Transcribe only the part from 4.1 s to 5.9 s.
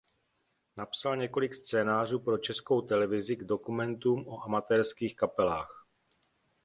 o amatérských kapelách.